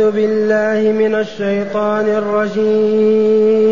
أعوذ 0.00 0.12
بالله 0.12 0.92
من 0.92 1.14
الشيطان 1.14 2.08
الرجيم. 2.08 3.66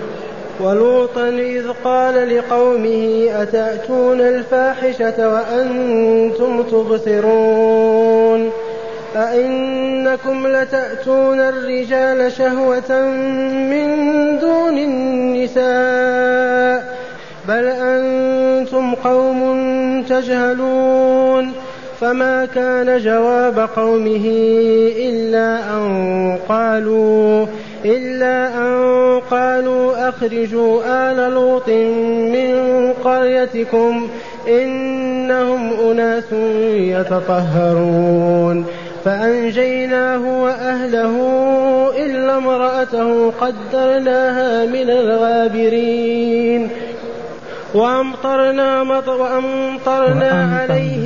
ولوطا 0.62 1.28
إذ 1.28 1.68
قال 1.84 2.36
لقومه 2.36 3.28
أتأتون 3.42 4.20
الفاحشة 4.20 5.28
وأنتم 5.28 6.62
تبصرون؟ 6.62 8.50
أئنكم 9.16 10.46
لتأتون 10.46 11.40
الرجال 11.40 12.32
شهوة 12.32 13.00
من 13.70 13.88
دون 14.38 14.78
النساء؟ 14.78 15.66
بل 17.48 17.66
أنتم 17.66 18.94
قوم 18.94 19.42
تجهلون. 20.08 21.65
فما 22.00 22.44
كان 22.44 22.98
جواب 22.98 23.68
قومه 23.76 24.26
إلا 24.98 25.76
أن 25.76 26.38
قالوا 26.48 27.46
إلا 27.84 28.58
أن 28.58 29.20
قالوا 29.30 30.08
أخرجوا 30.08 30.82
آل 30.86 31.32
لوط 31.32 31.68
من 31.68 32.52
قريتكم 33.04 34.08
إنهم 34.48 35.90
أناس 35.90 36.32
يتطهرون. 36.72 38.66
فأنجيناه 39.04 40.42
وأهله 40.42 41.16
إلا 41.96 42.36
امرأته 42.36 43.30
قدرناها 43.30 44.66
من 44.66 44.90
الغابرين. 44.90 46.68
وأمطرنا, 47.74 48.84
مطر 48.84 49.20
وأمطرنا 49.20 50.58
عليهم 50.60 51.05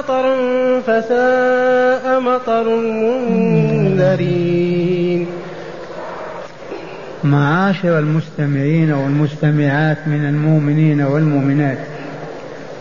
مطرا 0.00 0.36
فساء 0.80 2.20
مطر 2.20 2.74
المنذرين. 2.74 4.40
معاشر 7.24 7.98
المستمعين 7.98 8.92
والمستمعات 8.92 9.98
من 10.06 10.28
المؤمنين 10.28 11.00
والمؤمنات 11.00 11.78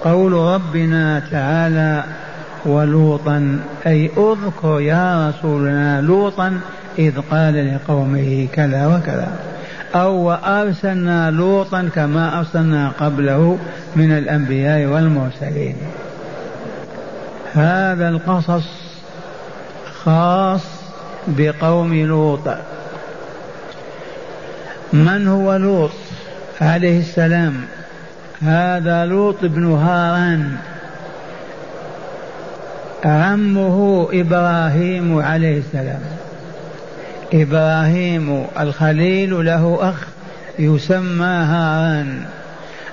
قول 0.03 0.33
ربنا 0.33 1.21
تعالى 1.31 2.03
ولوطا 2.65 3.59
أي 3.87 4.09
اذكر 4.17 4.81
يا 4.81 5.29
رسولنا 5.29 6.01
لوطا 6.01 6.59
إذ 6.99 7.13
قال 7.31 7.75
لقومه 7.75 8.47
كذا 8.53 8.87
وكذا. 8.87 9.31
أو 9.95 10.15
وأرسلنا 10.15 11.31
لوطا 11.31 11.89
كما 11.95 12.39
أرسلنا 12.39 12.91
قبله 12.99 13.57
من 13.95 14.11
الأنبياء 14.11 14.85
والمرسلين. 14.85 15.75
هذا 17.53 18.09
القصص 18.09 18.67
خاص 20.03 20.61
بقوم 21.27 21.93
لوط. 21.93 22.49
من 24.93 25.27
هو 25.27 25.55
لوط 25.55 25.91
عليه 26.61 26.99
السلام؟ 26.99 27.53
هذا 28.41 29.05
لوط 29.05 29.35
بن 29.41 29.71
هاران. 29.71 30.57
عمه 33.05 34.07
إبراهيم 34.13 35.19
عليه 35.19 35.57
السلام. 35.59 36.01
إبراهيم 37.33 38.45
الخليل 38.59 39.45
له 39.45 39.77
أخ 39.81 40.07
يسمى 40.59 41.25
هاران. 41.25 42.21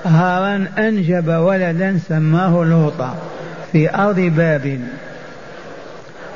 هاران 0.05 0.67
أنجب 0.79 1.29
ولدا 1.29 1.99
سماه 2.09 2.65
لوطا. 2.65 3.17
في 3.77 3.95
أرض 3.95 4.21
بابل 4.21 4.81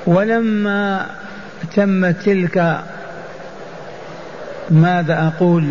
ولما 0.07 1.07
تمت 1.77 2.17
تلك 2.25 2.81
ماذا 4.71 5.27
أقول؟ 5.27 5.65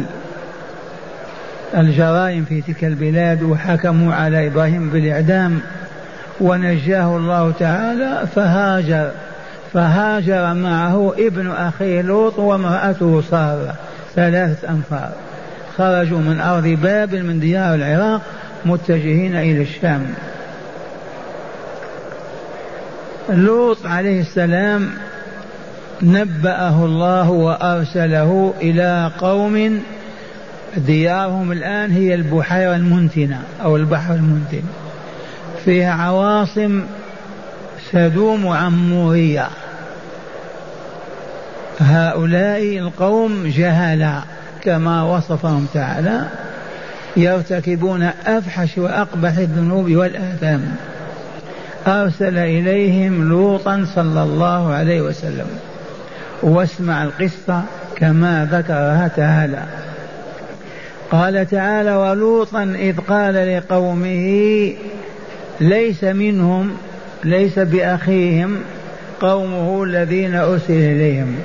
الجرائم 1.78 2.45
في 2.45 2.62
تلك 2.62 2.84
البلاد 2.84 3.44
وحكموا 3.44 4.13
على 4.13 4.47
إبراهيم 4.47 4.90
بالإعدام 4.90 5.59
ونجاه 6.41 7.18
الله 7.18 7.52
تعالى 7.59 8.28
فهاجر 8.35 9.12
فهاجر 9.74 10.53
معه 10.53 11.13
ابن 11.18 11.52
أخيه 11.52 12.02
لوط 12.02 12.40
وامرأته 12.40 13.22
سارة 13.22 13.75
ثلاثة 14.16 14.69
أنفار. 14.69 15.12
خرجوا 15.78 16.19
من 16.19 16.41
أرض 16.41 16.68
بابل 16.68 17.24
من 17.24 17.40
ديار 17.40 17.75
العراق 17.75 18.22
متجهين 18.66 19.35
إلى 19.35 19.62
الشام. 19.62 20.06
لوط 23.29 23.85
عليه 23.85 24.22
السلام 24.22 24.90
نبأه 26.01 26.85
الله 26.85 27.29
وأرسله 27.29 28.53
إلى 28.62 29.12
قوم 29.19 29.81
ديارهم 30.78 31.51
الآن 31.51 31.91
هي 31.91 32.16
البحيرة 32.16 32.75
المنتنة 32.75 33.41
أو 33.63 33.78
البحر 33.78 34.13
المنتن. 34.13 34.62
فيها 35.66 35.91
عواصم 35.91 36.84
سدوم 37.91 38.45
وعمورية. 38.45 39.47
هؤلاء 41.79 42.78
القوم 42.78 43.44
جهلا 43.46 44.22
كما 44.61 45.03
وصفهم 45.03 45.67
تعالى 45.73 46.28
يرتكبون 47.17 48.03
أفحش 48.25 48.78
وأقبح 48.78 49.38
الذنوب 49.38 49.91
والآثام. 49.91 50.75
أرسل 51.89 52.38
إليهم 52.38 53.29
لوطا 53.29 53.85
صلى 53.95 54.23
الله 54.23 54.73
عليه 54.73 55.01
وسلم. 55.01 55.47
واسمع 56.44 57.03
القصة 57.03 57.63
كما 57.95 58.47
ذكرها 58.51 59.07
تعالى. 59.07 59.63
قال 61.11 61.49
تعالى 61.49 61.95
ولوطا 61.95 62.63
إذ 62.63 62.97
قال 62.97 63.57
لقومه 63.57 64.73
ليس 65.59 66.03
منهم 66.03 66.72
ليس 67.23 67.59
بأخيهم 67.59 68.55
قومه 69.22 69.83
الذين 69.83 70.35
أرسل 70.35 70.73
إليهم. 70.73 71.35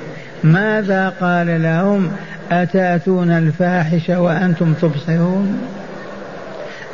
ماذا 0.43 1.13
قال 1.21 1.63
لهم؟ 1.63 2.11
أتأتون 2.51 3.31
الفاحش 3.31 4.09
وأنتم 4.09 4.73
تبصرون؟ 4.73 5.61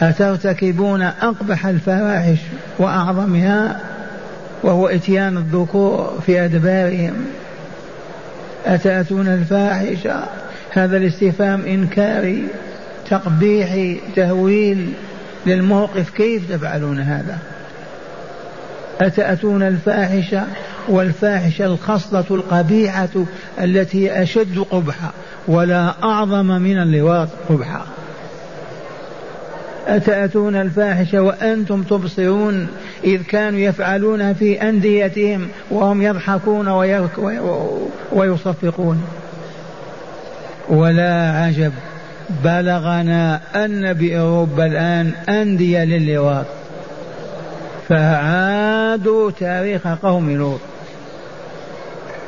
أترتكبون 0.02 1.02
أقبح 1.02 1.66
الفواحش 1.66 2.38
وأعظمها 2.80 3.80
وهو 4.64 4.88
إتيان 4.88 5.38
الذكور 5.38 6.20
في 6.26 6.46
أدبارهم؟ 6.46 7.14
أتأتون 8.66 9.28
الفاحشة 9.28 10.24
هذا 10.72 10.98
الاستفهام 10.98 11.66
إنكاري 11.66 12.48
تقبيحي 13.10 13.98
تهويل 14.16 14.94
للموقف 15.46 16.10
كيف 16.10 16.52
تفعلون 16.52 17.00
هذا؟ 17.00 17.38
أتأتون 19.02 19.64
الفاحشة 19.64 20.44
والفاحشة 20.88 21.66
الخصلة 21.66 22.26
القبيحة 22.32 23.10
التي 23.62 24.22
أشد 24.22 24.60
قبحا 24.60 25.12
ولا 25.48 25.94
أعظم 26.04 26.46
من 26.46 26.78
اللواط 26.78 27.28
قبحا. 27.50 27.86
أتأتون 29.88 30.56
الفاحشة 30.56 31.22
وأنتم 31.22 31.84
تبصرون 31.84 32.68
إذ 33.04 33.24
كانوا 33.24 33.60
يفعلون 33.60 34.34
في 34.34 34.62
أنديتهم 34.62 35.48
وهم 35.72 36.02
يضحكون 36.02 36.68
ويصفقون. 38.12 39.04
ولا 40.70 41.32
عجب 41.32 41.72
بلغنا 42.44 43.42
أن 43.56 43.94
بأوروبا 43.94 44.66
الآن 44.66 45.12
أندية 45.30 45.84
للواط 45.84 46.46
فعادوا 47.90 49.32
تاريخ 49.32 49.88
قوم 49.88 50.38
لوط. 50.38 50.60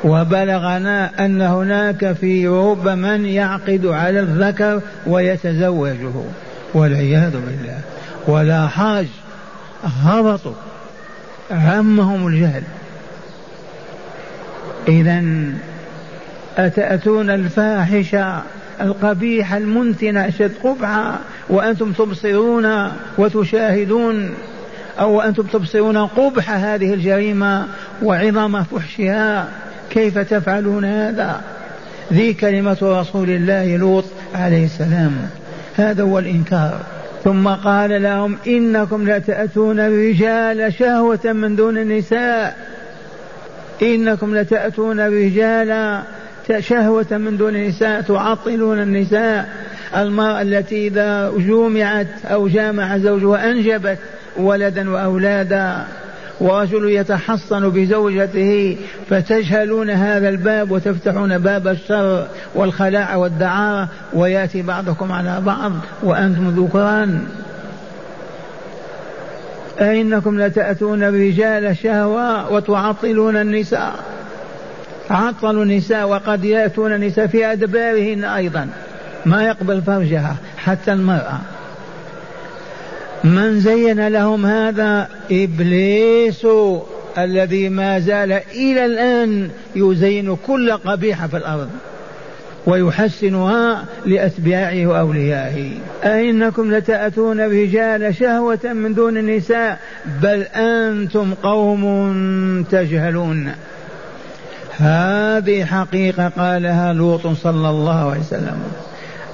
وبلغنا 0.04 1.24
أن 1.24 1.42
هناك 1.42 2.12
في 2.12 2.46
أوروبا 2.46 2.94
من 2.94 3.26
يعقد 3.26 3.86
على 3.86 4.20
الذكر 4.20 4.80
ويتزوجه. 5.06 6.12
والعياذ 6.74 7.30
بالله. 7.30 7.80
ولا 8.26 8.66
حرج 8.66 9.06
هبطوا. 9.84 10.52
عمهم 11.50 12.26
الجهل. 12.26 12.62
إذا 14.88 15.22
أتأتون 16.56 17.30
الفاحشة 17.30 18.42
القبيحة 18.80 19.56
المنتنة 19.56 20.28
أشد 20.28 20.52
قبحة 20.62 21.18
وأنتم 21.48 21.92
تبصرون 21.92 22.92
وتشاهدون 23.18 24.34
أو 25.00 25.20
أنتم 25.20 25.42
تبصرون 25.42 25.96
قبح 25.96 26.50
هذه 26.50 26.94
الجريمة 26.94 27.66
وعظم 28.02 28.62
فحشها. 28.62 29.48
كيف 29.90 30.18
تفعلون 30.18 30.84
هذا؟ 30.84 31.40
ذي 32.12 32.34
كلمة 32.34 32.78
رسول 32.82 33.30
الله 33.30 33.76
لوط 33.76 34.04
عليه 34.34 34.64
السلام. 34.64 35.30
هذا 35.76 36.02
هو 36.02 36.18
الإنكار. 36.18 36.80
ثم 37.24 37.48
قال 37.48 38.02
لهم 38.02 38.36
إنكم 38.46 39.10
لتأتون 39.10 39.80
الرجال 39.80 40.72
شهوة 40.72 41.32
من 41.32 41.56
دون 41.56 41.78
النساء. 41.78 42.56
إنكم 43.82 44.36
لتأتون 44.36 45.00
رجالا 45.00 46.02
شهوة 46.58 47.06
من 47.10 47.36
دون 47.36 47.56
النساء 47.56 48.00
تعطلون 48.00 48.82
النساء. 48.82 49.48
المرأة 49.96 50.42
التي 50.42 50.86
إذا 50.86 51.32
جومعت 51.36 52.06
أو 52.24 52.48
جامع 52.48 52.98
زوجها 52.98 53.50
أنجبت 53.50 53.98
ولدا 54.36 54.90
وأولادا. 54.90 55.84
ورجل 56.40 56.90
يتحصن 56.90 57.68
بزوجته 57.70 58.76
فتجهلون 59.10 59.90
هذا 59.90 60.28
الباب 60.28 60.70
وتفتحون 60.70 61.38
باب 61.38 61.68
الشر 61.68 62.26
والخلاع 62.54 63.16
والدعارة 63.16 63.88
ويأتي 64.12 64.62
بعضكم 64.62 65.12
على 65.12 65.40
بعض 65.40 65.72
وأنتم 66.02 66.48
ذكران. 66.48 67.26
أئنكم 69.80 70.40
لتأتون 70.40 71.02
الرجال 71.02 71.76
شهوة 71.76 72.52
وتعطلون 72.52 73.36
النساء. 73.36 73.94
عطلوا 75.10 75.64
النساء 75.64 76.08
وقد 76.08 76.44
يأتون 76.44 76.92
النساء 76.92 77.26
في 77.26 77.52
أدبارهن 77.52 78.24
أيضا. 78.24 78.68
ما 79.26 79.44
يقبل 79.44 79.82
فرجها 79.82 80.36
حتى 80.56 80.92
المرأة. 80.92 81.38
من 83.24 83.60
زين 83.60 84.08
لهم 84.08 84.46
هذا 84.46 85.08
إبليس 85.30 86.46
الذي 87.18 87.68
ما 87.68 87.98
زال 87.98 88.32
إلى 88.32 88.86
الآن 88.86 89.50
يزين 89.76 90.36
كل 90.36 90.72
قبيحة 90.72 91.26
في 91.26 91.36
الأرض 91.36 91.68
ويحسنها 92.66 93.84
لأتباعه 94.06 94.86
وأوليائه. 94.86 95.70
أئنكم 96.04 96.74
لتأتون 96.74 97.40
الرجال 97.40 98.14
شهوة 98.14 98.72
من 98.72 98.94
دون 98.94 99.16
النساء؟ 99.16 99.78
بل 100.22 100.42
أنتم 100.54 101.34
قوم 101.34 102.64
تجهلون. 102.70 103.52
هذه 104.76 105.64
حقيقة 105.64 106.28
قالها 106.28 106.92
لوط 106.92 107.26
صلى 107.26 107.70
الله 107.70 108.10
عليه 108.10 108.20
وسلم. 108.20 108.62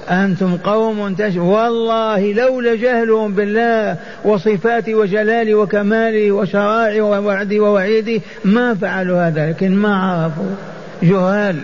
أنتم 0.09 0.57
قوم 0.57 1.13
تش 1.13 1.35
والله 1.35 2.33
لولا 2.33 2.75
جهلهم 2.75 3.33
بالله 3.33 3.97
وصفاته 4.25 4.95
وجلاله 4.95 5.55
وكماله 5.55 6.31
وشرائعه 6.31 7.01
ووعده 7.01 7.59
ووعيده 7.59 8.21
ما 8.45 8.75
فعلوا 8.75 9.27
هذا 9.27 9.49
لكن 9.49 9.75
ما 9.75 9.95
عرفوا. 9.95 10.55
جهال. 11.03 11.55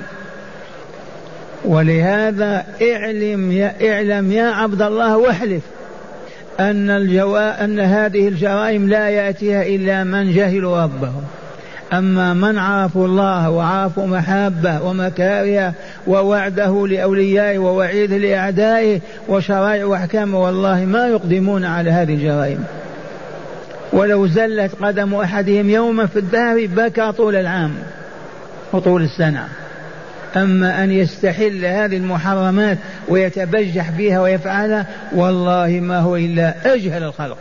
ولهذا 1.66 2.66
اعلم 2.81 3.51
يا 3.51 3.74
اعلم 3.92 4.31
يا 4.31 4.48
عبد 4.48 4.81
الله 4.81 5.18
واحلف 5.18 5.62
أن 6.60 6.90
الجوا 6.90 7.63
أن 7.63 7.80
هذه 7.80 8.28
الجرائم 8.28 8.90
لا 8.90 9.10
يأتيها 9.10 9.63
إلا 9.63 10.04
من 10.04 10.33
جهلوا 10.33 10.83
ربهم. 10.83 11.24
أما 11.94 12.34
من 12.34 12.57
عرفوا 12.57 13.07
الله 13.07 13.50
وعرفوا 13.50 14.07
محابة 14.07 14.81
ومكاره 14.81 15.74
ووعده 16.07 16.88
لأوليائه 16.88 17.57
ووعيده 17.57 18.18
لأعدائه 18.18 19.00
وشرائع 19.28 19.86
وأحكامه 19.86 20.39
والله 20.44 20.86
ما 20.86 21.07
يقدمون 21.07 21.66
على 21.66 21.92
هذه 21.92 22.13
الجرائم. 22.13 22.63
ولو 23.94 24.28
زلت 24.28 24.72
قدم 24.81 25.16
أحدهم 25.16 25.69
يوما 25.69 26.06
في 26.06 26.19
الدهر 26.19 26.66
بكى 26.66 27.12
طول 27.12 27.36
العام 27.36 27.72
وطول 28.74 29.04
السنة. 29.04 29.48
أما 30.36 30.83
أن 30.83 30.92
يستحل 30.92 31.66
هذه 31.66 31.98
المحرمات 31.98 32.78
ويتبجح 33.07 33.90
بها 33.90 34.22
ويفعلها 34.22 34.86
والله 35.16 35.80
ما 35.81 36.00
هو 36.00 36.16
إلا 36.16 36.74
أجهل 36.74 37.04
الخلق. 37.04 37.38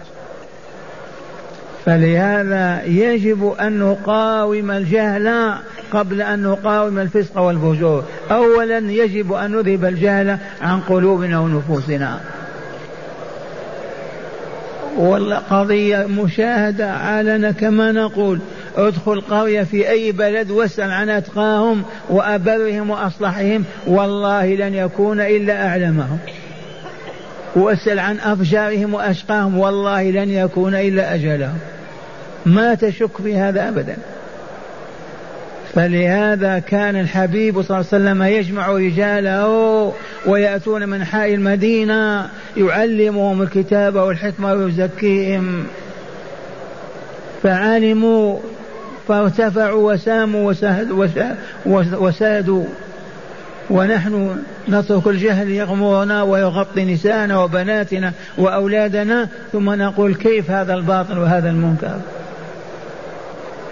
فلهذا 1.86 2.82
يجب 2.84 3.54
أن 3.60 3.78
نقاوم 3.78 4.70
الجهل 4.70 5.54
قبل 5.92 6.22
أن 6.22 6.42
نقاوم 6.42 6.98
الفسق 6.98 7.38
والفجور. 7.38 8.04
أولا 8.30 8.78
يجب 8.78 9.32
أن 9.32 9.52
نذهب 9.52 9.84
الجهل 9.84 10.38
عن 10.62 10.80
قلوبنا 10.80 11.38
ونفوسنا. 11.38 12.20
والقضية 14.96 16.06
مشاهدة 16.06 16.92
علنا 16.92 17.50
كما 17.50 17.92
نقول. 17.92 18.38
ادخل 18.76 19.20
قرية 19.20 19.62
في 19.62 19.90
أي 19.90 20.12
بلد 20.12 20.50
واسأل 20.50 20.90
عن 20.90 21.08
أتقاهم 21.08 21.82
وأبرهم 22.08 22.90
وأصلحهم. 22.90 23.64
والله 23.86 24.54
لن 24.54 24.74
يكون 24.74 25.20
إلا 25.20 25.68
أعلمهم. 25.68 26.18
واسأل 27.56 27.98
عن 27.98 28.18
أفجارهم 28.18 28.94
وأشقاهم. 28.94 29.58
والله 29.58 30.10
لن 30.10 30.30
يكون 30.30 30.74
إلا 30.74 31.14
أجلهم. 31.14 31.58
ما 32.46 32.74
تشك 32.74 33.16
في 33.22 33.36
هذا 33.36 33.68
أبدا. 33.68 33.96
فلهذا 35.74 36.58
كان 36.58 36.96
الحبيب 37.00 37.62
صلى 37.62 37.76
الله 37.76 37.86
عليه 37.92 38.04
وسلم 38.04 38.22
يجمع 38.22 38.68
رجاله 38.68 39.92
ويأتون 40.26 40.88
من 40.88 41.04
حاء 41.04 41.34
المدينة 41.34 42.28
يعلمهم 42.56 43.42
الكتاب 43.42 43.94
والحكمة 43.96 44.54
ويزكيهم. 44.54 45.66
فعلموا 47.42 48.38
فارتفعوا 49.08 49.92
وساموا 49.92 50.52
وسادوا. 51.98 52.64
ونحن 53.70 54.36
نترك 54.68 55.06
الجهل 55.06 55.50
يغمرنا 55.50 56.22
ويغطي 56.22 56.84
نساءنا 56.84 57.38
وبناتنا 57.38 58.12
وأولادنا 58.38 59.28
ثم 59.52 59.70
نقول 59.70 60.14
كيف 60.14 60.50
هذا 60.50 60.74
الباطل 60.74 61.18
وهذا 61.18 61.50
المنكر؟ 61.50 62.00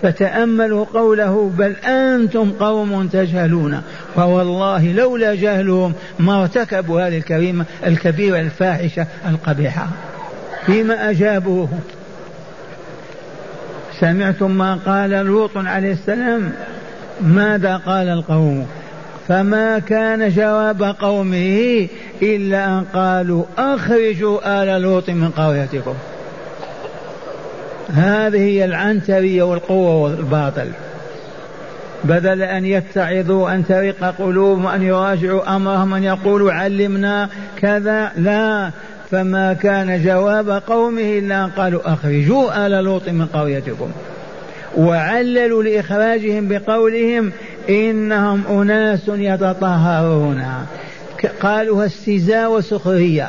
فتأملوا 0.05 0.85
قوله 0.85 1.53
بل 1.59 1.77
أنتم 1.77 2.51
قوم 2.61 3.06
تجهلون. 3.06 3.83
فوالله 4.17 4.93
لولا 4.93 5.35
جهلهم 5.35 5.93
ما 6.19 6.43
ارتكبوا 6.43 7.09
هذه 7.09 7.19
الكريمة 7.19 7.65
الكبيرة 7.87 8.41
الفاحشة 8.41 9.06
القبيحة. 9.29 9.89
فيما 10.67 11.11
أجابوه. 11.11 11.69
سمعتم 14.01 14.51
ما 14.51 14.79
قال 14.87 15.11
لوط 15.11 15.56
عليه 15.56 15.93
السلام؟ 15.93 16.53
ماذا 17.21 17.77
قال 17.77 18.09
القوم؟ 18.09 18.67
فما 19.29 19.79
كان 19.79 20.29
جواب 20.29 20.83
قومه 20.83 21.89
إلا 22.23 22.67
أن 22.67 22.85
قالوا 22.95 23.45
أخرجوا 23.59 24.62
آل 24.62 24.83
لوط 24.83 25.11
من 25.11 25.31
قريتكم. 25.31 25.95
هذه 27.93 28.39
هي 28.39 28.65
العنترية 28.65 29.43
والقوة 29.43 29.97
والباطل. 29.97 30.69
بدل 32.05 32.43
أن 32.43 32.65
يتعظوا 32.65 33.55
أن 33.55 33.67
ترق 33.67 34.15
قلوبهم 34.19 34.67
أن 34.67 34.82
يراجعوا 34.82 35.56
أمرهم 35.56 35.94
أن 35.94 36.03
يقولوا 36.03 36.53
علمنا 36.53 37.29
كذا 37.56 38.13
لا. 38.17 38.70
فما 39.11 39.53
كان 39.53 40.05
جواب 40.05 40.51
قومه 40.51 41.19
إلا 41.19 41.44
أن 41.44 41.51
قالوا 41.51 41.93
أخرجوا 41.93 42.67
آل 42.67 42.85
لوط 42.85 43.08
من 43.08 43.27
قريتكم 43.27 43.91
وعللوا 44.77 45.63
لإخراجهم 45.63 46.49
بقولهم 46.49 47.32
إنهم 47.69 48.43
أناس 48.61 49.08
يتطهرون. 49.08 50.44
قالوا 51.41 51.87
استزاء 51.87 52.53
وسخرية. 52.53 53.29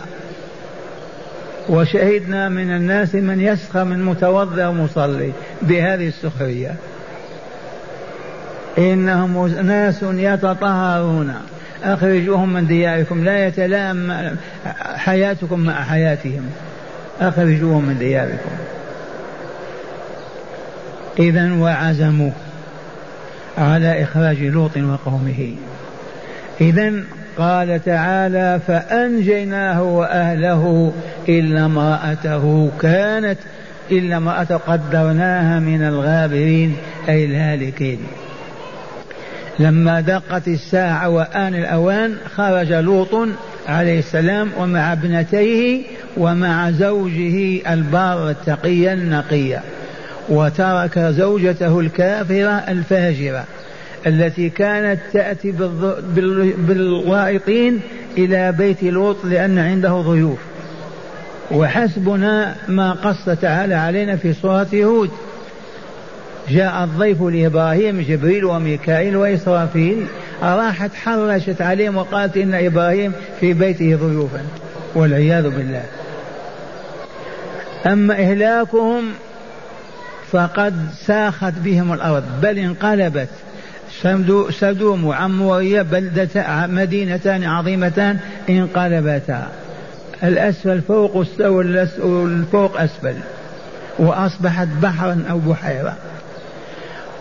وشهدنا 1.70 2.50
من 2.50 2.72
الناس 2.72 3.16
من 3.16 3.42
يسخر 3.42 3.84
من 3.84 4.04
متوضع 4.04 4.68
ومصلي 4.68 5.32
بهذه 5.62 6.08
السخرية. 6.08 6.76
إنهم 8.78 9.48
ناس 9.48 10.04
يتطهرون. 10.04 11.34
أخرجوهم 11.84 12.54
من 12.54 12.68
دياركم 12.68 13.24
لا 13.24 13.48
يتلام 13.48 14.14
حياتكم 14.96 15.60
مع 15.60 15.84
حياتهم. 15.84 16.50
أخرجوهم 17.22 17.86
من 17.86 17.98
دياركم. 18.00 18.52
إذا 21.20 21.54
وعزموا 21.54 22.32
على 23.58 24.04
إخراج 24.04 24.44
لوط 24.44 24.78
وقومه. 24.78 25.56
إذا 26.62 26.94
قال 27.38 27.84
تعالى 27.86 28.60
فأنجيناه 28.68 29.84
وأهله 29.84 30.94
إلا 31.30 31.66
امرأته 31.66 32.70
كانت 32.82 33.38
إلا 33.92 34.18
امرأته 34.18 34.58
قدرناها 34.58 35.60
من 35.60 35.82
الغابرين 35.82 36.76
أي 37.10 37.26
الهالكين. 37.26 38.00
لما 39.60 40.02
دقت 40.02 40.48
الساعة 40.48 41.10
وآن 41.10 41.56
الأوان 41.56 42.16
خرج 42.36 42.74
لوط 42.74 43.28
عليه 43.68 44.00
السلام 44.00 44.50
ومع 44.58 44.94
ابنتيه 44.94 45.84
ومع 46.18 46.72
زوجه 46.72 47.74
البار 47.74 48.30
التقي 48.30 48.94
النقي 48.94 49.60
وترك 50.30 51.00
زوجته 51.00 51.80
الكافرة 51.80 52.52
الفاجرة. 52.52 53.44
التي 54.08 54.50
كانت 54.50 55.00
تأتي 55.14 55.52
بالغائطين 56.58 57.80
إلى 58.18 58.52
بيت 58.52 58.84
لوط 58.84 59.18
لأن 59.24 59.60
عنده 59.60 60.02
ضيوف. 60.02 60.40
وحسبنا 61.52 62.56
ما 62.68 62.92
قص 62.92 63.26
تعالى 63.42 63.76
علينا 63.76 64.16
في 64.16 64.34
سورة 64.34 64.68
هود. 64.74 65.10
جاء 66.50 66.84
الضيف 66.84 67.22
لإبراهيم 67.22 68.02
جبريل 68.02 68.46
وميكائيل 68.46 69.16
وإسرافيل. 69.16 70.06
راحت 70.44 70.94
حرشت 70.94 71.62
عليهم 71.62 71.98
وقالت 71.98 72.38
إن 72.38 72.54
إبراهيم 72.54 73.12
في 73.40 73.54
بيته 73.54 73.96
ضيوفا. 73.96 74.42
والعياذ 74.96 75.50
بالله. 75.50 75.84
أما 77.86 78.14
إهلاكهم 78.14 79.04
فقد 80.32 80.88
ساخت 81.06 81.54
بهم 81.64 81.94
الأرض 81.94 82.24
بل 82.42 82.60
انقلبت. 82.60 83.30
سدوم 84.52 85.06
وعمورية 85.06 85.82
بلدة 85.82 86.68
مدينتان 86.68 87.44
عظيمتان 87.44 88.18
انقلبتا. 88.50 89.48
الأسفل 90.24 90.82
فوق 90.82 91.26
والفوق 92.00 92.82
أسفل 92.82 93.16
وأصبحت 94.00 94.68
بحرا 94.82 95.24
أو 95.30 95.40
بحيرة. 95.40 95.96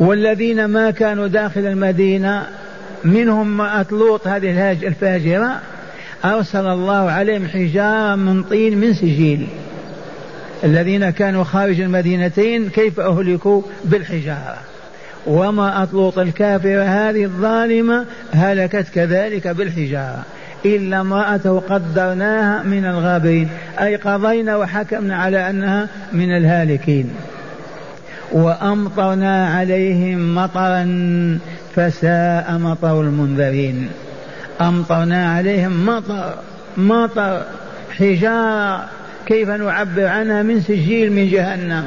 والذين 0.01 0.65
ما 0.65 0.91
كانوا 0.91 1.27
داخل 1.27 1.61
المدينة 1.61 2.47
منهم 3.05 3.61
أطلوط 3.61 4.29
هذه 4.29 4.51
الهاج 4.51 4.85
الفاجرة 4.85 5.61
أرسل 6.25 6.67
الله 6.67 7.11
عليهم 7.11 7.49
حجارة 7.49 8.15
من 8.15 8.43
طين 8.43 8.79
من 8.79 8.95
سجيل. 8.95 9.47
الذين 10.65 11.11
كانوا 11.11 11.45
خارج 11.45 11.81
المدينتين 11.81 12.69
كيف 12.69 13.01
أهلكوا 13.01 13.63
بالحجارة؟ 13.85 14.59
وما 15.27 15.83
أطلوط 15.83 16.19
الكافرة 16.19 16.83
هذه 16.83 17.25
الظالمة 17.25 18.05
هلكت 18.33 18.87
كذلك 18.95 19.49
بالحجارة 19.49 20.25
إلا 20.65 21.01
امرأته 21.01 21.61
قدرناها 21.61 22.63
من 22.63 22.85
الغابرين 22.85 23.49
أي 23.81 23.97
قضينا 23.97 24.57
وحكمنا 24.57 25.17
على 25.17 25.51
أنها 25.51 25.89
من 26.13 26.37
الهالكين. 26.37 27.11
وأمطرنا 28.33 29.49
عليهم 29.49 30.35
مطرا 30.35 30.85
فساء 31.77 32.59
مطر 32.59 33.01
المنذرين. 33.01 33.89
أمطرنا 34.61 35.33
عليهم 35.33 35.87
مطر 35.87 36.35
مطر 36.77 37.43
حجارة 37.99 38.85
كيف 39.27 39.49
نعبر 39.49 40.07
عنها 40.07 40.43
من 40.43 40.61
سجيل 40.61 41.13
من 41.13 41.29
جهنم؟ 41.29 41.85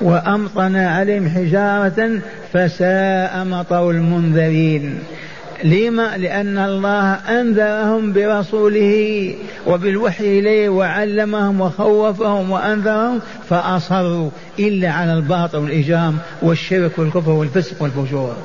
وأمطرنا 0.00 0.90
عليهم 0.90 1.28
حجارة 1.28 2.20
فساء 2.52 3.44
مطر 3.44 3.90
المنذرين. 3.90 4.98
لما؟ 5.64 6.16
لأن 6.16 6.58
الله 6.58 7.12
أنذرهم 7.14 8.12
برسوله 8.12 9.34
وبالوحي 9.66 10.38
إليه 10.38 10.68
وعلمهم 10.68 11.60
وخوفهم 11.60 12.50
وأنذرهم 12.50 13.20
فأصروا 13.48 14.30
إلا 14.58 14.90
على 14.90 15.12
الباطل 15.12 15.58
والإجرام 15.58 16.18
والشرك 16.42 16.98
والكفر 16.98 17.30
والفسق 17.30 17.82
والفجور. 17.82 18.36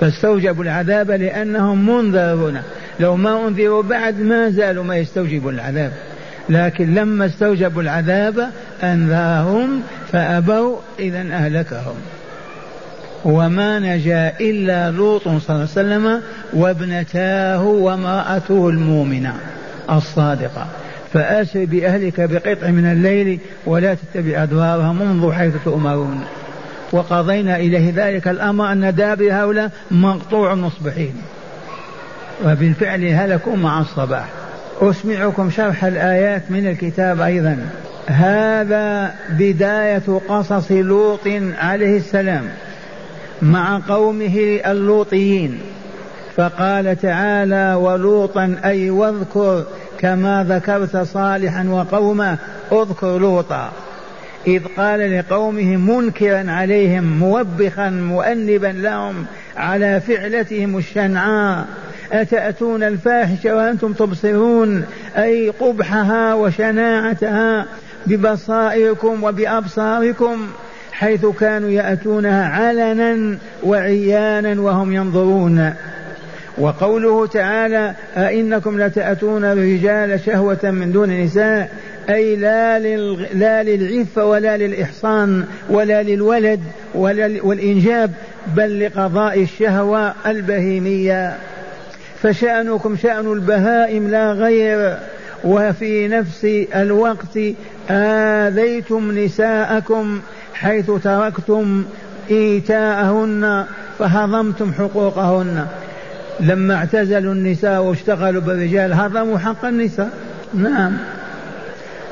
فاستوجبوا 0.00 0.64
العذاب 0.64 1.10
لأنهم 1.10 1.86
منذرون. 1.86 2.62
لو 3.00 3.16
ما 3.16 3.48
أنذروا 3.48 3.82
بعد 3.82 4.20
ما 4.20 4.50
زالوا 4.50 4.84
ما 4.84 4.96
يستوجبوا 4.96 5.50
العذاب. 5.50 5.92
لكن 6.48 6.94
لما 6.94 7.26
استوجبوا 7.26 7.82
العذاب 7.82 8.50
أنذرهم 8.82 9.82
فأبوا 10.12 10.76
إذا 10.98 11.20
أهلكهم. 11.20 11.94
وما 13.24 13.78
نجا 13.78 14.32
إلا 14.40 14.90
لوط 14.90 15.22
صلى 15.22 15.32
الله 15.36 15.50
عليه 15.50 15.62
وسلم 15.62 16.20
وابنتاه 16.52 17.62
وامرأته 17.62 18.68
المؤمنة 18.68 19.34
الصادقة. 19.90 20.66
فأسر 21.12 21.64
بأهلك 21.64 22.20
بقطع 22.20 22.68
من 22.68 22.86
الليل 22.86 23.38
ولا 23.66 23.94
تتبع 23.94 24.42
أدوارهم 24.42 25.02
انظروا 25.02 25.32
حيث 25.32 25.54
تؤمرون. 25.64 26.24
وقضينا 26.92 27.56
إليه 27.56 27.92
ذلك 27.96 28.28
الأمر 28.28 28.72
أن 28.72 28.94
دابر 28.94 29.32
هؤلاء 29.32 29.70
مقطوع 29.90 30.54
مصبحين. 30.54 31.14
وبالفعل 32.44 33.04
هلكوا 33.04 33.56
مع 33.56 33.80
الصباح. 33.80 34.26
أسمعكم 34.80 35.50
شرح 35.50 35.84
الآيات 35.84 36.42
من 36.50 36.66
الكتاب 36.66 37.20
أيضا. 37.20 37.58
هذا 38.06 39.14
بداية 39.30 40.20
قصص 40.28 40.72
لوط 40.72 41.26
عليه 41.58 41.96
السلام 41.96 42.44
مع 43.42 43.80
قومه 43.88 44.60
اللوطيين. 44.66 45.58
فقال 46.36 47.00
تعالى 47.00 47.74
ولوطا 47.74 48.56
أي 48.64 48.90
واذكر 48.90 49.64
كما 49.98 50.46
ذكرت 50.48 50.96
صالحا 50.96 51.68
وقومه 51.68 52.38
اذكر 52.72 53.18
لوطا. 53.18 53.72
إذ 54.46 54.62
قال 54.76 55.18
لقومه 55.18 55.76
منكرا 55.76 56.50
عليهم 56.50 57.18
موبخا 57.18 57.90
مؤنبا 57.90 58.66
لهم 58.66 59.24
على 59.56 60.00
فعلتهم 60.00 60.78
الشنعاء 60.78 61.66
أتأتون 62.12 62.82
الفاحشة 62.82 63.56
وأنتم 63.56 63.92
تبصرون؟ 63.92 64.84
أي 65.16 65.50
قبحها 65.50 66.34
وشناعتها 66.34 67.66
ببصائركم 68.06 69.24
وبأبصاركم 69.24 70.46
حيث 70.92 71.26
كانوا 71.26 71.70
يأتونها 71.70 72.48
علنا 72.48 73.38
وعيانا 73.64 74.60
وهم 74.60 74.92
ينظرون. 74.92 75.74
وقوله 76.58 77.26
تعالى 77.26 77.94
أئنكم 78.16 78.80
لتأتون 78.82 79.44
الرجال 79.44 80.20
شهوة 80.20 80.58
من 80.62 80.92
دون 80.92 81.10
النساء 81.10 81.70
أي 82.10 82.36
لا, 82.36 82.78
لل... 82.78 83.26
لا 83.34 83.62
للعفة 83.62 84.24
ولا 84.24 84.56
للإحصان 84.56 85.44
ولا 85.70 86.02
للولد 86.02 86.60
ولا 86.94 87.38
والإنجاب 87.42 88.10
بل 88.56 88.86
لقضاء 88.86 89.42
الشهوة 89.42 90.14
البهيمية. 90.26 91.36
فشأنكم 92.22 92.96
شأن 92.96 93.32
البهائم 93.32 94.10
لا 94.10 94.32
غير. 94.32 94.98
وفي 95.44 96.08
نفس 96.08 96.44
الوقت 96.74 97.38
آذيتم 97.90 99.18
نساءكم 99.18 100.20
حيث 100.54 100.90
تركتم 100.90 101.84
إيتاءهن 102.30 103.64
فهضمتم 103.98 104.72
حقوقهن. 104.72 105.66
لما 106.40 106.74
اعتزلوا 106.74 107.32
النساء 107.32 107.82
واشتغلوا 107.82 108.42
بالرجال 108.42 108.92
هضموا 108.92 109.38
حق 109.38 109.64
النساء. 109.64 110.10
نعم. 110.54 110.92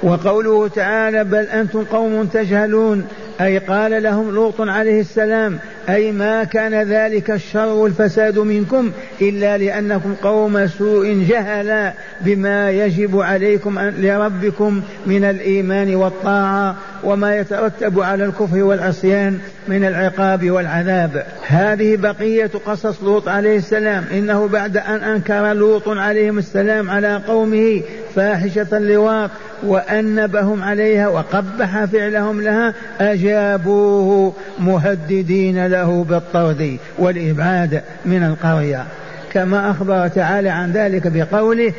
وقوله 0.03 0.69
تعالى 0.69 1.25
بل 1.25 1.45
أنتم 1.45 1.85
قوم 1.85 2.25
تجهلون 2.25 3.05
أي 3.41 3.59
قال 3.59 4.03
لهم 4.03 4.35
لوط 4.35 4.61
عليه 4.61 5.01
السلام 5.01 5.59
أي 5.91 6.13
ما 6.13 6.45
كان 6.45 6.75
ذلك 6.83 7.31
الشر 7.31 7.69
والفساد 7.69 8.39
منكم 8.39 8.91
إلا 9.23 9.59
لأنكم 9.59 10.15
قوم 10.23 10.67
سوء 10.67 11.27
جهلا 11.29 11.93
بما 12.21 12.71
يجب 12.71 13.21
عليكم 13.21 13.79
لربكم 13.79 14.83
من 15.07 15.25
الإيمان 15.25 15.95
والطاعة 15.95 16.77
وما 17.05 17.37
يترتب 17.37 18.01
على 18.01 18.25
الكفر 18.25 18.63
والعصيان 18.63 19.39
من 19.69 19.85
العقاب 19.85 20.51
والعذاب. 20.51 21.27
هذه 21.47 21.97
بقية 21.97 22.51
قصص 22.67 23.03
لوط 23.03 23.29
عليه 23.29 23.57
السلام. 23.57 24.05
إنه 24.13 24.49
بعد 24.49 24.77
أن 24.77 24.95
أنكر 24.95 25.53
لوط 25.53 25.89
عليه 25.89 26.31
السلام 26.31 26.91
على 26.91 27.17
قومه 27.17 27.83
فاحشة 28.15 28.67
اللواط 28.73 29.31
وأنبهم 29.63 30.63
عليها 30.63 31.09
وقبح 31.09 31.85
فعلهم 31.85 32.41
لها 32.41 32.75
أجابوه 33.01 34.33
مهددين 34.59 35.67
له. 35.67 35.80
بالطرد 35.87 36.77
والإبعاد 36.99 37.83
من 38.05 38.23
القرية. 38.23 38.85
كما 39.33 39.71
أخبر 39.71 40.09
تعالى 40.09 40.49
عن 40.49 40.73
ذلك 40.73 41.07
بقوله 41.07 41.73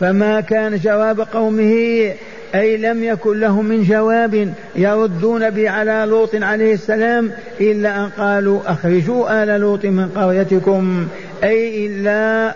فما 0.00 0.40
كان 0.40 0.76
جواب 0.76 1.20
قومه 1.20 2.12
أي 2.54 2.76
لم 2.76 3.04
يكن 3.04 3.40
لهم 3.40 3.64
من 3.64 3.82
جواب 3.82 4.52
يردون 4.76 5.50
به 5.50 5.70
على 5.70 6.04
لوط 6.08 6.34
عليه 6.34 6.74
السلام 6.74 7.30
إلا 7.60 7.96
أن 7.96 8.08
قالوا 8.18 8.60
أخرجوا 8.66 9.42
آل 9.42 9.60
لوط 9.60 9.84
من 9.84 10.08
قريتكم. 10.08 11.08
أي 11.44 11.86
إلا 11.86 12.54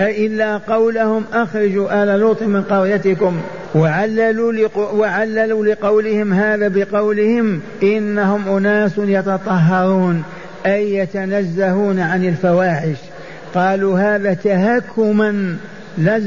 أي 0.00 0.26
إلا 0.26 0.56
قولهم 0.56 1.24
أخرجوا 1.32 2.02
آل 2.02 2.20
لوط 2.20 2.42
من 2.42 2.62
قريتكم. 2.62 3.40
وعللوا, 3.74 4.52
لق... 4.52 4.78
وعللوا 4.78 5.66
لقولهم 5.66 6.32
هذا 6.32 6.68
بقولهم 6.68 7.60
إنهم 7.82 8.48
أناس 8.56 8.92
يتطهرون 8.98 10.22
أي 10.66 10.94
يتنزهون 10.94 12.00
عن 12.00 12.24
الفواحش. 12.24 12.96
قالوا 13.54 14.00
هذا 14.00 14.34
تهكما 14.34 15.56
لا 15.98 16.20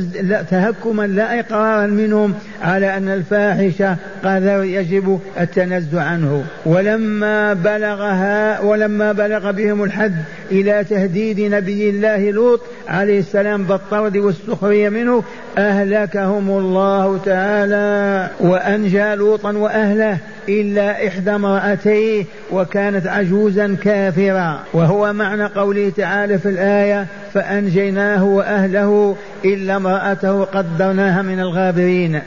تهكما 0.49 1.07
لا 1.07 1.39
إقرارا 1.39 1.87
منهم 1.87 2.33
على 2.61 2.97
أن 2.97 3.09
الفاحشة 3.09 3.95
قذر 4.23 4.63
يجب 4.63 5.19
التنزه 5.39 6.01
عنه. 6.01 6.43
ولما 6.65 7.53
بلغها 7.53 8.59
ولما 8.59 9.11
بلغ 9.11 9.51
بهم 9.51 9.83
الحد 9.83 10.15
إلى 10.51 10.83
تهديد 10.83 11.39
نبي 11.39 11.89
الله 11.89 12.31
لوط 12.31 12.61
عليه 12.87 13.19
السلام 13.19 13.63
بالطرد 13.63 14.17
والسخرية 14.17 14.89
منه 14.89 15.23
أهلكهم 15.57 16.49
الله 16.49 17.17
تعالى. 17.25 18.29
وأنجى 18.39 19.15
لوطا 19.15 19.51
وأهله 19.51 20.17
إلا 20.49 21.07
إحدى 21.07 21.31
امرأتيه 21.31 22.25
وكانت 22.51 23.07
عجوزا 23.07 23.75
كافرا. 23.83 24.59
وهو 24.73 25.13
معنى 25.13 25.45
قوله 25.45 25.91
تعالى 25.97 26.39
في 26.39 26.49
الآية 26.49 27.05
فأنجيناه 27.33 28.23
وأهله 28.23 29.15
إلا 29.45 29.75
امرأته 29.75 30.43
قدرناها 30.43 31.21
من 31.21 31.39
الغابرين 31.39 32.21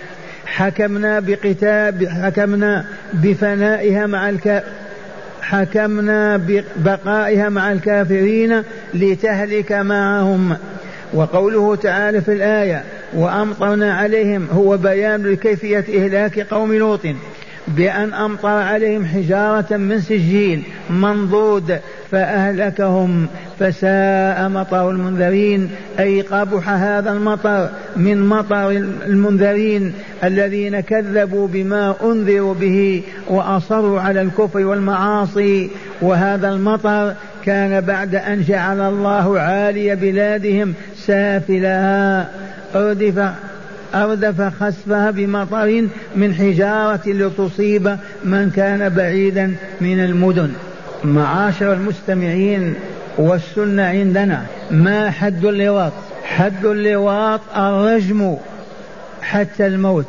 حكمنا 0.46 1.20
بقتاب 1.20 2.04
حكمنا 2.04 2.84
بفنائها 3.14 4.06
مع 4.06 4.28
الكافرين 4.28 4.83
حكمنا 5.44 6.36
ببقائها 6.36 7.48
مع 7.48 7.72
الكافرين 7.72 8.62
لتهلك 8.94 9.72
معهم. 9.72 10.56
وقوله 11.14 11.76
تعالى 11.76 12.20
في 12.20 12.32
الآية 12.32 12.84
وأمطرنا 13.14 13.94
عليهم 13.94 14.46
هو 14.52 14.76
بيان 14.76 15.22
لكيفية 15.22 15.84
إهلاك 15.98 16.40
قوم 16.40 16.74
لوط 16.74 17.00
بأن 17.68 18.12
أمطر 18.12 18.48
عليهم 18.48 19.06
حجارة 19.06 19.76
من 19.76 20.00
سجيل 20.00 20.62
منضود 20.90 21.78
فأهلكهم 22.14 23.26
فساء 23.58 24.48
مطر 24.48 24.90
المنذرين 24.90 25.70
أي 25.98 26.20
قبح 26.20 26.68
هذا 26.68 27.12
المطر 27.12 27.68
من 27.96 28.28
مطر 28.28 28.70
المنذرين 29.06 29.92
الذين 30.24 30.80
كذبوا 30.80 31.48
بما 31.48 31.94
أنذروا 32.04 32.54
به 32.54 33.02
وأصروا 33.28 34.00
على 34.00 34.22
الكفر 34.22 34.64
والمعاصي. 34.64 35.70
وهذا 36.02 36.48
المطر 36.48 37.14
كان 37.44 37.80
بعد 37.80 38.14
أن 38.14 38.42
جعل 38.42 38.80
الله 38.80 39.40
عالي 39.40 39.96
بلادهم 39.96 40.74
سافلها. 40.96 42.28
أردف 42.74 43.28
أردف 43.94 44.40
خسفها 44.62 45.10
بمطر 45.10 45.86
من 46.16 46.34
حجارة 46.34 47.02
لتصيب 47.06 47.96
من 48.24 48.50
كان 48.50 48.88
بعيدا 48.88 49.54
من 49.80 50.04
المدن. 50.04 50.50
معاشر 51.04 51.72
المستمعين 51.72 52.74
والسنة 53.18 53.82
عندنا. 53.82 54.46
ما 54.70 55.10
حد 55.10 55.44
اللواط؟ 55.44 55.92
حد 56.24 56.64
اللواط 56.64 57.40
الرجم 57.56 58.36
حتى 59.22 59.66
الموت. 59.66 60.06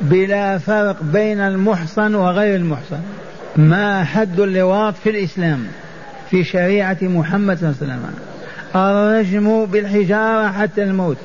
بلا 0.00 0.58
فرق 0.58 1.02
بين 1.02 1.40
المحصن 1.40 2.14
وغير 2.14 2.56
المحصن. 2.56 3.00
ما 3.56 4.04
حد 4.04 4.40
اللواط 4.40 4.94
في 4.94 5.10
الإسلام 5.10 5.66
في 6.30 6.44
شريعة 6.44 6.98
محمد 7.02 7.58
صلى 7.58 7.68
الله 7.68 7.76
عليه 7.82 7.92
وسلم. 7.92 8.14
الرجم 8.74 9.66
بالحجارة 9.66 10.52
حتى 10.52 10.82
الموت. 10.82 11.16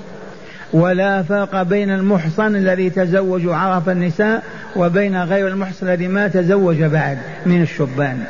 ولا 0.74 1.24
فرق 1.24 1.62
بين 1.62 1.90
المحصن 1.90 2.56
الذي 2.56 2.90
تزوج 2.90 3.48
وعرف 3.48 3.90
النساء 3.90 4.44
وبين 4.76 5.24
غير 5.24 5.48
المحصن 5.48 5.88
الذي 5.88 6.08
ما 6.08 6.28
تزوج 6.28 6.84
بعد 6.84 7.18
من 7.46 7.62
الشبان. 7.62 8.24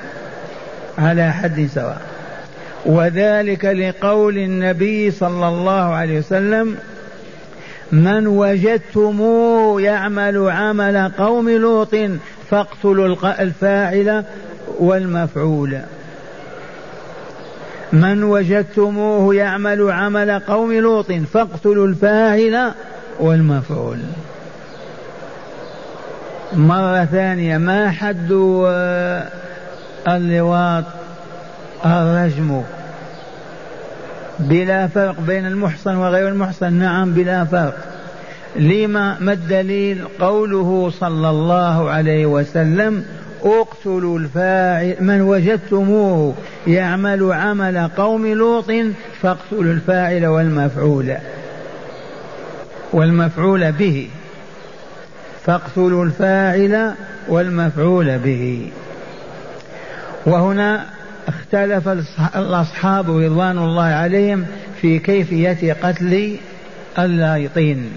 على 0.97 1.33
حد 1.33 1.69
سواء. 1.73 2.01
وذلك 2.85 3.65
لقول 3.65 4.37
النبي 4.37 5.11
صلى 5.11 5.47
الله 5.47 5.93
عليه 5.93 6.19
وسلم 6.19 6.77
من 7.91 8.27
وجدتموه 8.27 9.81
يعمل 9.81 10.49
عمل 10.49 11.11
قوم 11.17 11.49
لوط 11.49 11.95
فاقتلوا 12.49 13.41
الفاعل 13.41 14.23
والمفعول. 14.79 15.79
من 17.93 18.23
وجدتموه 18.23 19.35
يعمل 19.35 19.91
عمل 19.91 20.39
قوم 20.39 20.73
لوط 20.73 21.11
فاقتلوا 21.11 21.87
الفاعل 21.87 22.71
والمفعول. 23.19 23.97
مرة 26.53 27.05
ثانية 27.05 27.57
ما 27.57 27.91
حد 27.91 28.31
اللواط 30.07 30.83
الرجم. 31.85 32.61
بلا 34.39 34.87
فرق 34.87 35.19
بين 35.19 35.45
المحصن 35.45 35.95
وغير 35.95 36.27
المحصن. 36.27 36.73
نعم 36.73 37.13
بلا 37.13 37.45
فرق. 37.45 37.77
لما 38.55 39.17
ما 39.19 39.33
الدليل؟ 39.33 40.03
قوله 40.19 40.91
صلى 40.99 41.29
الله 41.29 41.89
عليه 41.89 42.25
وسلم 42.25 43.05
اقتلوا 43.43 44.19
الفاعل 44.19 44.95
من 44.99 45.21
وجدتموه 45.21 46.33
يعمل 46.67 47.33
عمل 47.33 47.89
قوم 47.97 48.27
لوط 48.27 48.71
فاقتلوا 49.21 49.73
الفاعل 49.73 50.25
والمفعول 50.25 51.15
والمفعول 52.93 53.71
به. 53.71 54.09
فاقتلوا 55.45 56.05
الفاعل 56.05 56.91
والمفعول 57.27 58.17
به. 58.17 58.71
وهنا 60.25 60.85
اختلف 61.27 61.87
الأصحاب 62.35 63.17
رضوان 63.17 63.57
الله 63.57 63.83
عليهم 63.83 64.45
في 64.81 64.99
كيفية 64.99 65.73
قتل 65.73 66.37
اللايطين 66.99 67.91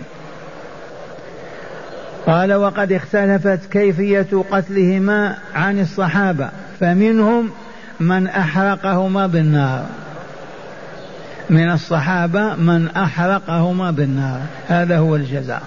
قال 2.26 2.54
وقد 2.54 2.92
اختلفت 2.92 3.60
كيفية 3.72 4.44
قتلهما 4.50 5.36
عن 5.54 5.80
الصحابة 5.80 6.50
فمنهم 6.80 7.50
من 8.00 8.26
أحرقهما 8.26 9.26
بالنار. 9.26 9.86
من 11.50 11.70
الصحابة 11.70 12.54
من 12.54 12.88
أحرقهما 12.88 13.90
بالنار. 13.90 14.40
هذا 14.66 14.98
هو 14.98 15.16
الجزاء. 15.16 15.62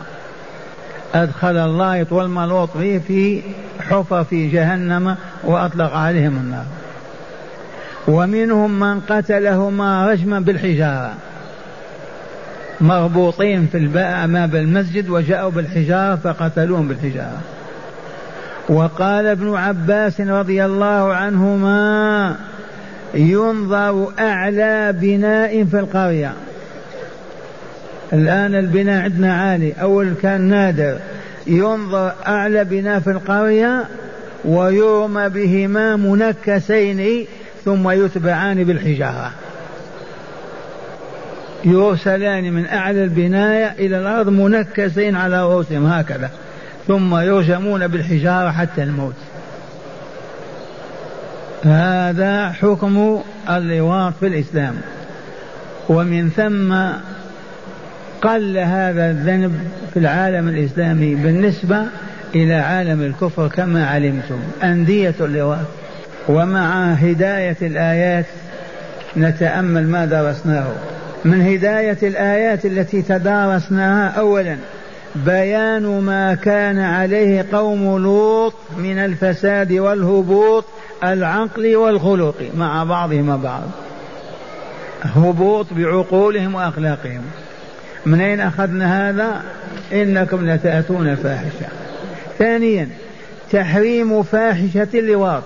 أدخل 1.13 1.58
الله 1.58 2.06
والملوط 2.12 2.78
فيه 2.78 3.00
في 3.00 3.41
حفر 3.80 4.24
في 4.24 4.50
جهنم 4.50 5.15
وأطلق 5.43 5.93
عليهم 5.93 6.38
النار. 6.38 6.65
ومنهم 8.08 8.80
من 8.80 9.00
قتلهما 9.00 10.08
رجما 10.12 10.39
بالحجارة. 10.39 11.13
مربوطين 12.82 13.67
في 13.71 13.78
الباء 13.78 14.24
أمام 14.24 14.56
المسجد 14.56 15.10
وجاءوا 15.10 15.52
بالحجارة 15.52 16.15
فقتلوهم 16.15 16.88
بالحجارة. 16.88 17.41
وقال 18.69 19.28
ابن 19.28 19.56
عباس 19.56 20.21
رضي 20.21 20.65
الله 20.65 21.13
عنهما 21.13 22.36
ينظر 23.13 24.08
أعلى 24.19 24.93
بناء 25.02 25.63
في 25.63 25.80
القرية. 25.80 26.34
الآن 28.13 28.56
البناء 28.56 29.04
عندنا 29.04 29.34
عالي. 29.34 29.74
أول 29.82 30.13
كان 30.21 30.41
نادر. 30.41 31.00
ينظر 31.47 32.13
أعلى 32.28 32.63
بناء 32.63 33.00
في 33.00 33.12
القرية 33.12 33.86
ويرمى 34.45 35.30
بهما 35.30 35.95
منكسين 35.95 37.26
ثم 37.65 37.89
يتبعان 37.89 38.63
بالحجارة. 38.63 39.32
يرسلان 41.65 42.54
من 42.54 42.65
أعلى 42.65 43.04
البناية 43.04 43.76
إلى 43.80 44.00
الأرض 44.00 44.30
منكسين 44.30 45.15
على 45.15 45.43
رؤوسهم 45.43 45.86
هكذا. 45.86 46.30
ثم 46.88 47.15
يرجمون 47.15 47.88
بالحجارة 47.88 48.52
حتى 48.52 48.84
الموت. 48.84 49.15
هذا 51.63 52.50
حكم 52.50 53.21
اللواط 53.50 54.13
في 54.19 54.28
الإسلام. 54.28 54.76
ومن 55.89 56.30
ثم 56.30 56.76
قل 58.21 58.57
هذا 58.57 59.10
الذنب 59.10 59.60
في 59.93 59.99
العالم 59.99 60.47
الإسلامي 60.47 61.15
بالنسبة 61.15 61.86
إلى 62.36 62.53
عالم 62.53 63.01
الكفر 63.01 63.47
كما 63.47 63.88
علمتم. 63.88 64.39
أندية 64.63 65.15
اللواط 65.19 65.65
ومع 66.27 66.93
هداية 66.93 67.57
الآيات 67.62 68.25
نتأمل 69.17 69.88
ما 69.88 70.05
درسناه. 70.05 70.71
من 71.25 71.41
هداية 71.41 71.97
الآيات 72.03 72.65
التي 72.65 73.01
تدارسناها 73.01 74.10
أولا 74.10 74.57
بيان 75.15 76.01
ما 76.01 76.36
كان 76.36 76.79
عليه 76.79 77.45
قوم 77.53 77.97
لوط 77.97 78.53
من 78.77 78.97
الفساد 78.97 79.71
والهبوط 79.71 80.65
العقلي 81.03 81.75
والخلقي 81.75 82.45
مع 82.57 82.84
بعضهم 82.84 83.38
بعض. 83.38 83.63
هبوط 85.03 85.73
بعقولهم 85.73 86.55
وأخلاقهم. 86.55 87.21
من 88.05 88.21
أين 88.21 88.39
أخذنا 88.39 89.09
هذا؟ 89.09 89.41
إنكم 89.93 90.49
لتأتون 90.49 91.07
الفاحشة. 91.07 91.67
ثانيا 92.39 92.87
تحريم 93.51 94.23
فاحشة 94.23 94.87
اللواط 94.93 95.43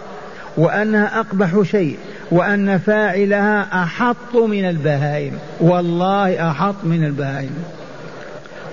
وأنها 0.58 1.20
أقبح 1.20 1.62
شيء 1.72 1.98
وأن 2.32 2.78
فاعلها 2.78 3.84
أحط 3.84 4.36
من 4.36 4.66
البهائم. 4.66 5.34
والله 5.60 6.52
أحط 6.52 6.76
من 6.84 7.06
البهائم. 7.06 7.56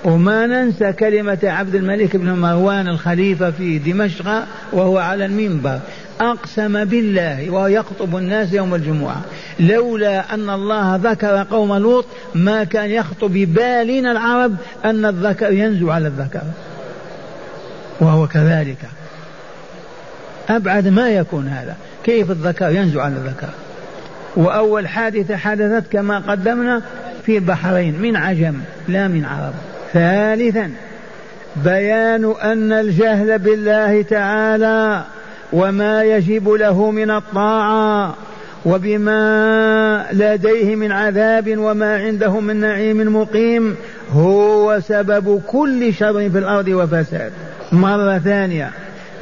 وما 0.05 0.47
ننسى 0.47 0.93
كلمة 0.93 1.39
عبد 1.43 1.75
الملك 1.75 2.17
بن 2.17 2.33
مروان 2.33 2.89
الخليفة 2.89 3.51
في 3.51 3.79
دمشق 3.79 4.45
وهو 4.73 4.99
على 4.99 5.25
المنبر. 5.27 5.79
أقسم 6.21 6.85
بالله 6.85 7.51
وهو 7.51 7.67
يخطب 7.67 8.17
الناس 8.17 8.53
يوم 8.53 8.75
الجمعة. 8.75 9.21
لولا 9.61 10.35
أن 10.35 10.51
الله 10.51 10.97
ذكر 10.97 11.47
قوم 11.51 11.75
لوط 11.75 12.07
ما 12.35 12.65
كان 12.65 12.91
يخطب 12.91 13.33
ببالنا 13.33 14.13
العرب 14.13 14.57
أن 14.85 15.07
الذكر 15.07 15.53
ينزو 15.53 15.91
على 15.91 16.09
الذكر. 16.09 16.43
وهو 18.01 18.27
كذلك. 18.27 18.79
أبعد 20.49 20.89
ما 20.89 21.09
يكون 21.09 21.49
هذا. 21.49 21.77
كيف 22.05 22.31
الذكر 22.31 22.71
ينزو 22.71 23.01
على 23.01 23.15
الذكر؟ 23.15 23.49
وأول 24.37 24.89
حادثة 24.89 25.37
حدثت 25.37 25.93
كما 25.93 26.19
قدمنا 26.19 26.83
في 27.27 27.39
البحرين 27.39 28.03
من 28.03 28.17
عجم 28.17 28.55
لا 28.89 29.09
من 29.09 29.25
عرب. 29.25 29.55
ثالثا 29.93 30.71
بيان 31.57 32.35
أن 32.43 32.73
الجهل 32.73 33.39
بالله 33.39 34.03
تعالى. 34.03 35.05
وما 35.53 36.03
يجب 36.03 36.49
له 36.49 36.91
من 36.91 37.11
الطاعة 37.11 38.15
وبما 38.67 40.07
لديه 40.13 40.77
من 40.77 40.93
عذاب 40.93 41.59
وما 41.59 41.97
عنده 41.97 42.41
من 42.41 42.57
نعيم 42.57 43.17
مقيم 43.17 43.77
هو 44.13 44.81
سبب 44.81 45.43
كل 45.47 45.95
شر 45.95 46.31
في 46.31 46.39
الأرض 46.39 46.69
وفساد. 46.69 47.33
مرة 47.73 48.19
ثانية 48.19 48.71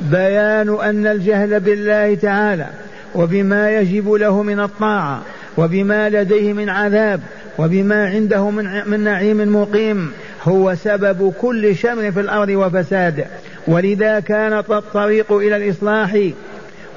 بيان 0.01 0.77
أن 0.83 1.07
الجهل 1.07 1.61
بالله 1.61 2.14
تعالى 2.14 2.66
وبما 3.14 3.71
يجب 3.71 4.12
له 4.12 4.43
من 4.43 4.61
الطاعة 4.61 5.23
وبما 5.57 6.09
لديه 6.09 6.53
من 6.53 6.69
عذاب 6.69 7.21
وبما 7.59 8.07
عنده 8.07 8.51
من, 8.51 8.83
من 8.87 9.01
نعيم 9.01 9.57
مقيم 9.57 10.12
هو 10.45 10.75
سبب 10.75 11.33
كل 11.40 11.77
شر 11.77 12.12
في 12.12 12.21
الأرض 12.21 12.49
وفساد. 12.49 13.25
ولذا 13.66 14.20
كانت 14.20 14.70
الطريق 14.70 15.33
إلى 15.33 15.57
الإصلاح 15.57 16.18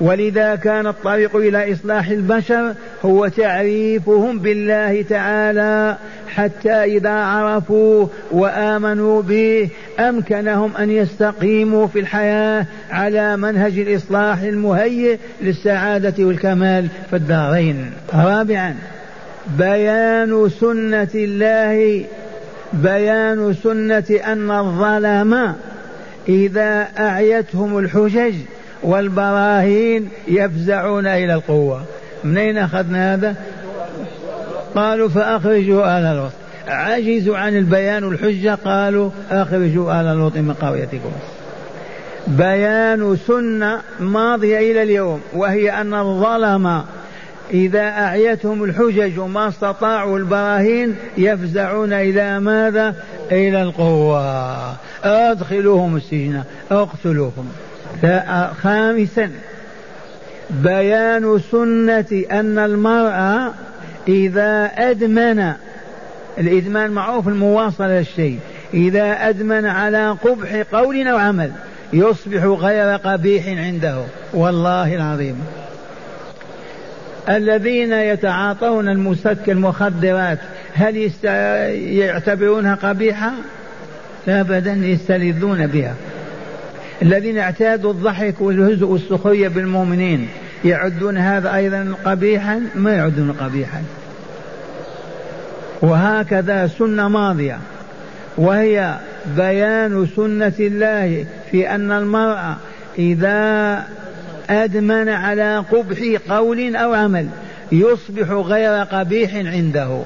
ولذا 0.02 0.56
كان 0.56 0.88
الطريق 0.88 1.36
إلى 1.36 1.74
إصلاح 1.74 2.08
البشر 2.08 2.74
هو 3.06 3.28
تعريفهم 3.28 4.40
بالله 4.40 5.02
تعالى 5.02 5.98
حتى 6.28 6.72
إذا 6.74 7.12
عرفوا 7.12 8.08
وآمنوا 8.32 9.22
به 9.22 9.70
أمكنهم 10.00 10.78
أن 10.78 10.90
يستقيموا 10.90 11.88
في 11.88 12.00
الحياة 12.00 12.66
على 12.92 13.38
منهج 13.38 13.80
الإصلاح 13.80 14.42
المهيئ 14.42 15.18
للسعادة 15.42 16.26
والكمال. 16.26 16.88
في 17.10 17.16
الدارين. 17.16 17.92
رابعا 18.14 18.76
بيان 19.58 20.50
سنة 20.60 21.08
الله 21.16 22.06
بيان 22.74 23.54
سنة 23.64 24.20
أن 24.26 24.52
الظلام 24.52 25.56
إذا 26.30 26.88
أعيتهم 27.00 27.78
الحجج 27.78 28.34
والبراهين 28.84 30.10
يفزعون 30.28 31.08
إلى 31.08 31.34
القوة. 31.34 31.84
منين 32.24 32.58
أخذنا 32.58 33.14
هذا؟ 33.14 33.36
قالوا 34.76 35.10
فأخرجوا 35.10 36.00
آل 36.00 36.16
لوط. 36.16 36.32
عجزوا 36.68 37.38
عن 37.38 37.58
البيان 37.58 38.04
والحجة 38.04 38.58
قالوا 38.66 39.10
أخرجوا 39.32 40.02
آل 40.02 40.18
لوط 40.18 40.36
من 40.36 40.54
قريتكم. 40.54 41.12
بيان 42.28 43.18
سنة 43.28 43.82
ماضية 44.00 44.58
إلى 44.72 44.84
اليوم 44.84 45.22
وهي 45.34 45.72
أن 45.72 45.94
الظلم 45.94 46.84
إذا 47.52 47.82
أعيتهم 47.82 48.64
الحجج 48.64 49.20
وما 49.20 49.48
استطاعوا 49.48 50.20
البراهين 50.20 50.96
يفزعون 51.18 51.94
إلى 51.94 52.40
ماذا؟ 52.40 52.96
إلى 53.32 53.62
القوة. 53.62 54.76
أدخلوهم 55.04 55.96
السجن 55.96 56.44
أقتلوهم. 56.72 57.52
خامسا 58.62 59.32
بيان 60.50 61.40
سنة 61.52 62.24
أن 62.32 62.60
المرأة 62.60 63.52
إذا 64.08 64.72
أدمن 64.76 65.54
الإدمان 66.38 66.92
معروف 66.92 67.28
المواصلة 67.28 68.00
للشيء 68.00 68.40
إذا 68.74 69.30
أدمن 69.30 69.66
على 69.66 70.10
قبح 70.10 70.64
قول 70.72 71.08
أو 71.08 71.18
عمل 71.18 71.52
يصبح 71.94 72.44
غير 72.44 72.98
قبيح 72.98 73.48
عنده. 73.48 74.04
والله 74.34 74.96
العظيم. 74.96 75.36
الذين 77.30 77.94
يتعاطون 77.94 78.90
المسكر 78.90 79.52
المخدرات 79.52 80.40
هل 80.74 81.12
يعتبرونها 81.98 82.76
قبيحة؟ 82.76 83.32
أبدا 84.28 84.74
يستلذون 84.74 85.68
بها. 85.68 85.96
الذين 87.02 87.38
اعتادوا 87.38 87.92
الضحك 87.92 88.42
والهزء 88.42 88.86
والسخرية 88.86 89.48
بالمؤمنين 89.48 90.28
يعدون 90.66 91.18
هذا 91.18 91.56
أيضا 91.56 91.94
قبيحا؟ 92.06 92.62
ما 92.76 92.94
يعدون 92.94 93.32
قبيحا. 93.32 93.84
وهكذا 95.82 96.68
سنة 96.68 97.08
ماضية 97.08 97.58
وهي 98.38 98.96
بيان 99.38 100.08
سنة 100.16 100.54
الله 100.60 101.26
في 101.52 101.70
أن 101.70 101.92
المرأة 101.92 102.56
إذا 103.00 103.84
أدمن 104.50 105.10
على 105.10 105.58
قبح 105.72 105.98
قول 106.30 106.76
أو 106.76 106.94
عمل. 106.94 107.28
يصبح 107.72 108.30
غير 108.30 108.84
قبيح 108.84 109.36
عنده. 109.36 110.02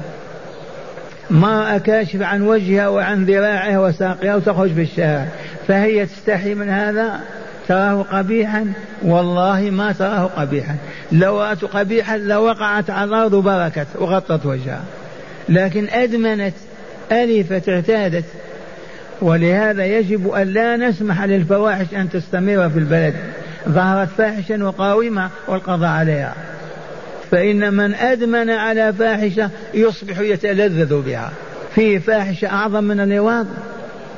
مرأة 1.30 1.78
كاشفة 1.78 2.26
عن 2.26 2.42
وجهها 2.42 2.88
وعن 2.88 3.26
ذراعها 3.26 3.80
وساقها 3.80 4.36
وتخرج 4.36 4.74
في 4.74 4.82
الشارع 4.82 5.26
فهي 5.68 6.06
تستحي 6.06 6.54
من 6.54 6.70
هذا؟ 6.70 7.20
تراه 7.68 8.02
قبيحا؟ 8.02 8.74
والله 9.02 9.70
ما 9.72 9.92
تراه 9.92 10.24
قبيحا. 10.24 10.76
لو 11.12 11.42
رأت 11.42 11.66
قبيحا 11.66 12.18
لوقعت 12.18 12.90
على 12.90 13.10
الأرض 13.10 13.34
وبركت 13.34 13.88
وغطت 13.96 14.46
وجهها. 14.46 14.84
لكن 15.50 15.88
أدمنت 15.90 16.54
ألفت 17.12 17.70
اعتادت. 17.70 18.26
ولهذا 19.22 19.86
يجب 19.86 20.32
أن 20.32 20.48
لا 20.48 20.78
نسمح 20.78 21.24
للفواحش 21.24 21.86
أن 21.96 22.10
تستمر 22.10 22.70
في 22.70 22.80
البلد. 22.80 23.14
ظهرت 23.68 24.10
فاحشة 24.18 24.56
نقاومها 24.56 25.30
والقضاء 25.48 25.90
عليها. 25.90 26.36
فإن 27.32 27.74
من 27.74 27.96
أدمن 27.96 28.50
على 28.50 28.94
فاحشة 28.94 29.50
يصبح 29.74 30.20
يتلذذ 30.20 31.02
بها. 31.02 31.32
في 31.76 32.00
فاحشة 32.00 32.48
أعظم 32.48 32.84
من 32.84 33.00
اللواط 33.00 33.46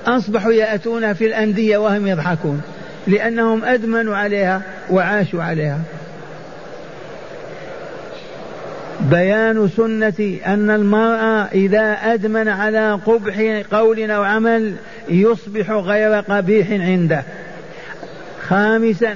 أصبحوا 0.08 0.52
يأتون 0.52 1.14
في 1.14 1.26
الأندية 1.26 1.78
وهم 1.78 2.08
يضحكون. 2.08 2.62
لأنهم 3.08 3.64
أدمنوا 3.64 4.16
عليها 4.16 4.62
وعاشوا 4.90 5.44
عليها. 5.44 5.80
بيان 9.02 9.70
سنة 9.78 10.38
أن 10.46 10.70
المرأة 10.70 11.48
إذا 11.54 11.92
أدمن 11.92 12.48
على 12.48 13.00
قبح 13.06 13.64
قول 13.72 14.12
أو 14.12 14.24
عمل 14.24 14.74
يصبح 15.10 15.72
غير 15.72 16.20
قبيح 16.20 16.72
عنده. 16.72 17.24
خامسا 18.48 19.16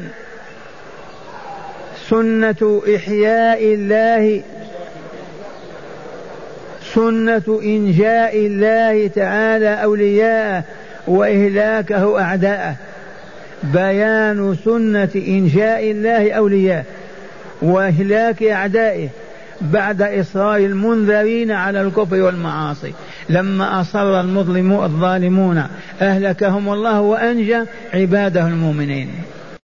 سنة 2.13 2.82
إحياء 2.95 3.73
الله 3.73 4.41
سنة 6.93 7.60
إنجاء 7.63 8.38
الله 8.38 9.08
تعالى 9.08 9.84
أولياءه 9.84 10.63
وإهلاكه 11.08 12.21
أعداءه. 12.21 12.76
بيان 13.63 14.56
سنة 14.65 15.10
إنجاء 15.15 15.91
الله 15.91 16.32
أولياءه 16.32 16.86
وإهلاك 17.62 18.43
أعدائه 18.43 19.10
بعد 19.62 20.02
إصرار 20.02 20.58
المنذرين 20.58 21.52
على 21.52 21.82
الكفر 21.82 22.21
والمعاصي. 22.21 22.93
لما 23.30 23.82
أصر 23.82 24.19
المظلمون 24.21 24.86
الظالمون 24.86 25.63
أهلكهم 26.02 26.73
الله 26.73 27.02
وأنجى 27.02 27.60
عباده 27.93 28.47
المؤمنين. 28.47 29.10